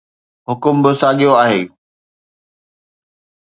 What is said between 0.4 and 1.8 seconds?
حڪم به ساڳيو آهي.